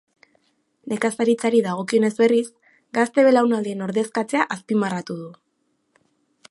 [0.93, 2.45] Nekazaritzari dagokionez, berriz,
[2.99, 5.29] gazte belaunaldien ordezkatzea azpimarratu du.